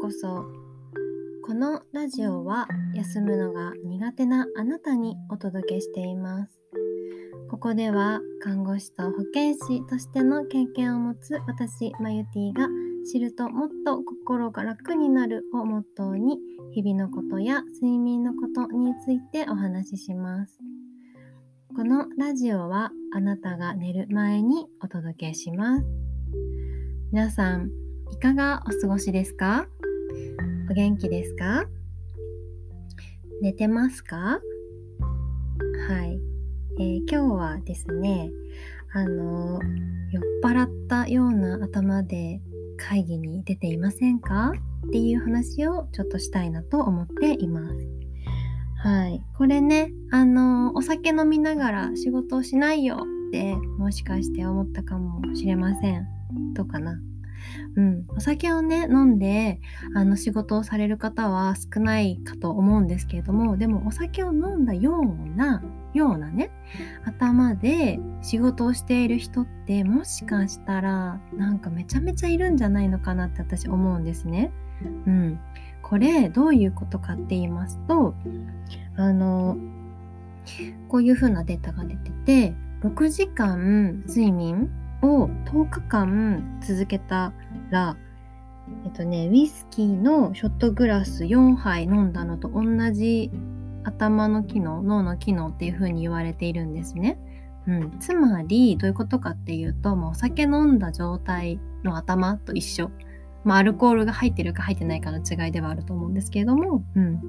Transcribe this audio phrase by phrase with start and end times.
[0.00, 0.44] こそ。
[1.46, 6.60] このラジオは休むのが苦手なあなたにお届けしています。
[7.48, 12.66] ここでは看護師と保健師としての経験を持つ私マユティが
[13.10, 16.38] 知るともっと心が楽になるをモットーに
[16.72, 20.58] 日々のことや睡眠のことについてお話しします。
[21.76, 25.86] このラジオはあなたが寝る前にお届けします。
[27.12, 27.70] 皆さん
[28.10, 29.68] いかがお過ごしですか？
[30.70, 31.64] お元気ですか？
[33.42, 34.40] 寝てますか？
[35.88, 36.20] はい、
[36.78, 38.30] えー、今日はですね
[38.92, 39.60] あの
[40.10, 42.40] 酔っ払ったような頭で
[42.78, 44.52] 会議に出ていませんか？
[44.86, 47.76] っていう話をちょっとしたいなと思っています。
[48.78, 49.20] はい。
[49.36, 56.06] これね、あのお酒飲みながら仕事をしないよってもしかして思ったかもしれません。
[56.54, 57.00] どうかな？
[57.76, 59.60] うん、お酒をね飲んで
[59.94, 65.62] あの仕事をされる方は少ないかと思うんですけれどもでもお酒を飲んだような
[65.94, 66.50] ようなね
[67.04, 74.52] 頭で仕事をしている人ってもしかしたらなんかめちゃめちゃいるんじゃないのかなって私思うんですね。
[75.06, 75.40] うん、
[75.82, 78.14] これどういうことかって言いますと
[78.96, 79.56] あの
[80.88, 84.70] こういう風なデータが出てて6時間睡眠
[85.02, 87.32] を10日間続けた
[87.70, 87.96] ら、
[88.84, 93.30] えっとね、ウイスキーのショットグラス4杯飲んだのと同じ
[93.84, 97.18] 頭の機能、脳の機能っていう風に言われているんですね。
[97.68, 102.90] うん、つまりどういうことかっていうと、まあ、お酒飲んだ状態の頭と一緒。
[103.44, 107.20] まあ、アルコールが入ってるか入ってないかの違いではあると思うんですけれども、うん。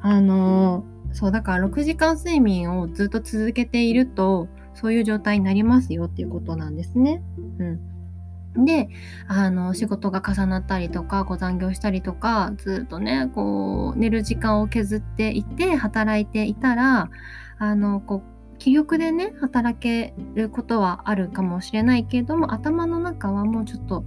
[0.00, 7.22] あのー、そう、だから6時間睡眠をずっと続けていると、そういう状態になりますよっていうことなんですね。
[7.58, 8.64] うん。
[8.64, 8.88] で、
[9.26, 17.10] あの、仕事が重なったりとか、こう残業したりとか、ずっとね、こう、寝る時間を削っていて、働いていたら、
[17.58, 24.04] あの、こう、気力でね、働けることはあるかもしれないけれども、頭の中はもうちょっと、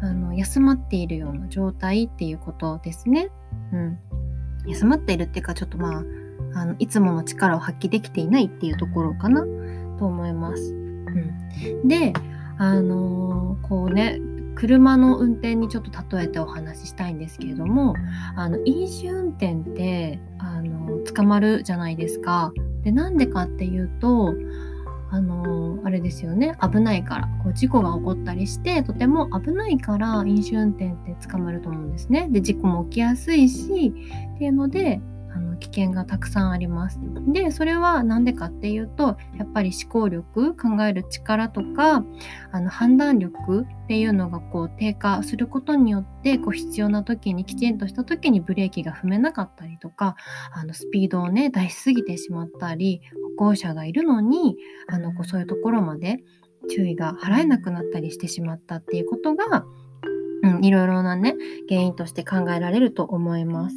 [0.00, 3.30] あの、休まっているような状態っていうことですね。
[3.72, 3.98] うん。
[4.66, 6.04] 休まっているっていうか、ちょっとまあ、
[6.54, 9.44] あのいつもの力を発揮できていないっていうところかな。
[10.02, 10.74] と思います。
[10.74, 12.12] うん、で
[12.58, 14.18] あのー、こうね
[14.56, 17.94] 車の運転にちょっと例えてお話ししたいんですけれども
[18.36, 22.52] あの飲酒運転ってあの捕まるじゃないですか。
[22.82, 24.34] でなんでかっていうと
[25.10, 32.26] あのあれですよね危ないからこう事故が起こったりしてとても危ないから飲酒運転って捕まると思うんですね。
[32.28, 33.92] で事故も起きやすいし
[34.34, 35.00] っていうので
[35.62, 36.98] 危険がたくさんあります。
[37.28, 42.04] でそれは何でかっていうとやっぱり思考力考える力とか
[42.50, 50.16] あの判断力っていうのがこう低下することによってこう必要な時にきちんとした時にブレーキが踏めなかったりとか
[50.52, 53.00] あのスピードをね出しすぎてしまったり
[53.36, 54.56] 歩行者がいるのに
[54.88, 56.24] あのこうそういうところまで
[56.68, 59.64] 注意が払えなくなったりしてしまったっていうことが、
[60.42, 61.36] うん、いろいろなね
[61.68, 63.76] 原因として考えられると思います。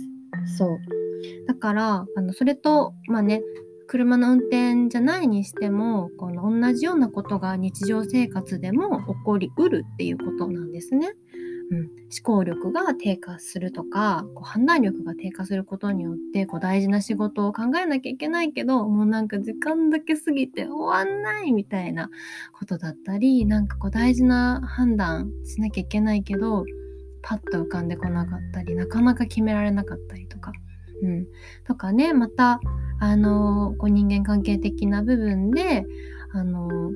[0.58, 1.05] そう
[1.48, 3.42] だからあのそれとまあね
[3.88, 11.14] 車の運転じゃないにしてもこの同じようなことが日常生活でも起こりうるっていうことなんですね。
[11.72, 11.88] うん、思
[12.22, 22.12] 考力が低下するとかこう判断力が低下することによってこう大事な仕事を考えなきゃいけないけどもうなんか時間だけ過ぎて終わんないみたいな
[22.54, 26.66] ことだったりなんかこう大事な判断しなきゃいけないけど
[27.24, 30.52] パッと浮かんでこなかったりなかなか決められなかったりとか。
[31.02, 31.28] うん、
[31.66, 32.60] とかねまた
[33.00, 35.86] あのこう人間関係的な部分で
[36.34, 36.92] あの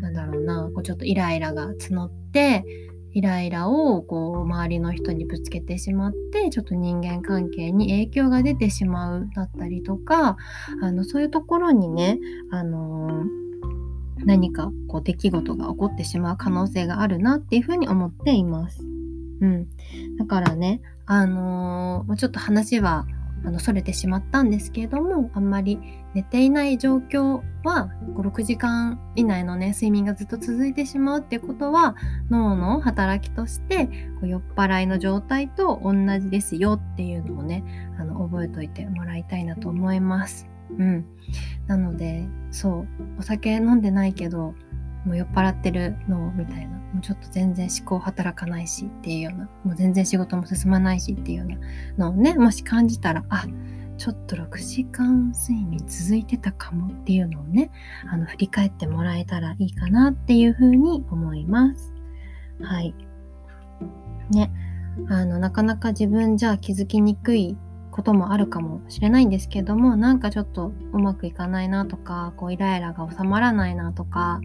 [0.00, 2.64] なんだろうなこうちょっとイライラが募って
[3.14, 10.36] イライラをこう周りの人にぶつけてしまってちょっと人間関係に影響が出てしまうだったりとか
[10.82, 12.18] あのそういうところにね
[12.50, 13.24] あの
[14.24, 18.82] 何かこう出来事が起こってしまう可能性があるなっていうふうに思っています。
[18.82, 19.66] うん、
[20.16, 23.06] だからねあのー、ちょっと話は
[23.44, 25.78] あのそれてしまったんですけれどもあんまり
[26.14, 31.96] 寝ていない状況は56時間以内のね睡眠がずっと続いてしまうってことは
[32.30, 33.92] 脳の働きとしてこ
[34.24, 37.64] う酔っ払いの状態と同じですよっていうのをね
[37.98, 40.48] あの覚えといてもらいたいなと思います。
[40.78, 41.04] うん、
[41.66, 42.88] なのでそう
[43.18, 44.54] お酒飲んでないけど
[45.04, 53.46] もう酔っ払ってるのみたいなもうちょっと全然思考働かないしっていうようなもう全然仕事も進まないしっていうようなのをねもし感じたらあ
[53.98, 57.70] ちょっと6時間睡眠続いてたかもっていうのをね
[58.10, 61.92] あの振り返ってもらえたらいいかなっていうふうに思います。
[62.60, 62.94] はい。
[64.30, 64.50] ね。
[65.08, 67.56] あのなかなか自分じゃ気づきにくい
[67.92, 74.40] こともあるかもしれないんですけどもなんかちょっとうまくいかないなとかこうイライラが収まらないなとか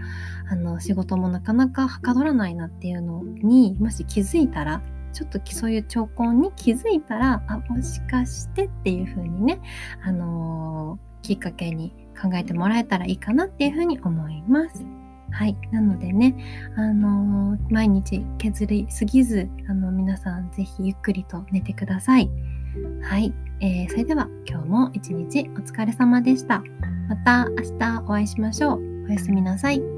[0.51, 4.83] あの仕事もなかなかはかどらないなっていうのにもし気づいたら
[5.13, 9.59] ちょっとそういう兆候に気づいたらあもしかしてっていう風にね、
[10.03, 11.91] あのー、きっかけに
[12.21, 14.85] 考えてもらえたらいいかなっていう風に思います。
[15.31, 15.57] はい。
[15.71, 16.35] なのでね、
[16.75, 22.29] あのー、毎日削りすぎず、あの、皆さんぜひゆっくりと寝てください。
[23.01, 23.33] はい。
[23.59, 26.61] えー、それでは今日も一日お疲れ様でした。
[27.09, 29.05] また明日お会いしましょう。
[29.07, 29.96] おやすみなさい。